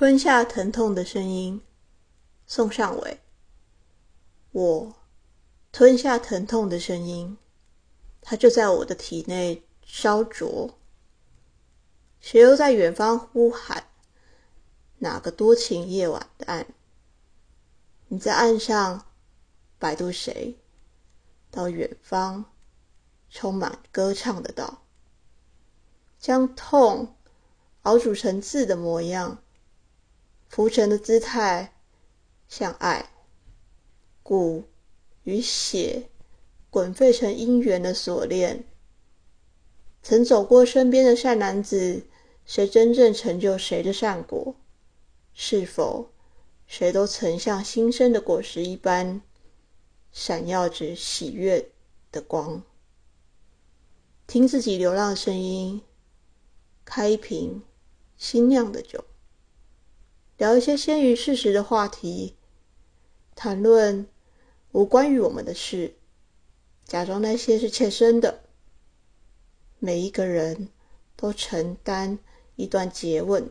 [0.00, 1.60] 吞下疼痛的声音，
[2.46, 3.20] 宋尚伟。
[4.50, 4.94] 我
[5.72, 7.36] 吞下疼痛的声音，
[8.22, 10.78] 它就在我的体内烧灼。
[12.18, 13.88] 谁又在远方呼喊？
[15.00, 16.64] 哪个多情夜晚的岸？
[18.08, 19.04] 你在岸上
[19.78, 20.56] 摆渡谁？
[21.50, 22.46] 到远方，
[23.28, 24.82] 充满歌唱的岛，
[26.18, 27.16] 将痛
[27.82, 29.42] 熬煮成字的模样。
[30.50, 31.72] 浮沉的姿态，
[32.48, 33.04] 像爱；
[34.20, 34.64] 骨
[35.22, 36.10] 与血
[36.70, 38.64] 滚沸成姻缘的锁链。
[40.02, 42.02] 曾走过身边的善男子，
[42.44, 44.56] 谁真正成就谁的善果？
[45.32, 46.10] 是否
[46.66, 49.22] 谁都曾像新生的果实一般，
[50.10, 51.70] 闪耀着喜悦
[52.10, 52.60] 的光？
[54.26, 55.80] 听自己流浪的声音，
[56.84, 57.62] 开一瓶
[58.16, 59.04] 新酿的酒。
[60.40, 62.34] 聊一些先于事实的话题，
[63.34, 64.08] 谈论
[64.72, 65.96] 无关于我们的事，
[66.86, 68.44] 假装那些是切身的。
[69.78, 70.70] 每一个人
[71.14, 72.18] 都承担
[72.56, 73.50] 一段诘问。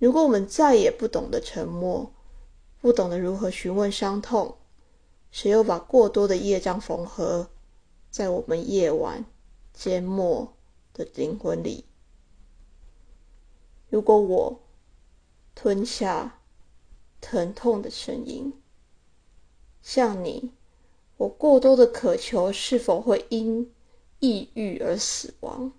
[0.00, 2.12] 如果我们再也不懂得沉默，
[2.80, 4.56] 不懂得如何询问伤痛，
[5.30, 7.48] 谁又把过多的业障缝合
[8.10, 9.24] 在我们夜晚
[9.72, 10.56] 缄默
[10.92, 11.84] 的灵魂里？
[13.88, 14.60] 如果我。
[15.54, 16.40] 吞下
[17.20, 18.52] 疼痛的声音，
[19.82, 20.52] 像你，
[21.18, 23.74] 我过多的渴求是否会因
[24.20, 25.72] 抑郁而死亡？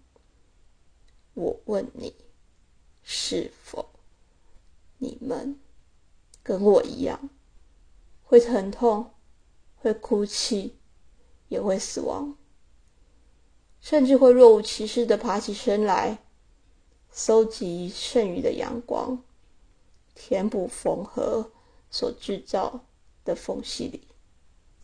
[1.33, 2.13] 我问你，
[3.01, 3.89] 是否
[4.97, 5.59] 你们
[6.43, 7.29] 跟我一样，
[8.23, 9.11] 会疼痛，
[9.77, 10.75] 会哭泣，
[11.47, 12.37] 也会死亡，
[13.79, 16.19] 甚至会若无其事的爬起身来，
[17.09, 19.23] 搜集剩余的阳光？
[20.15, 21.51] 填补缝合
[21.89, 22.85] 所制造
[23.23, 24.10] 的缝隙里。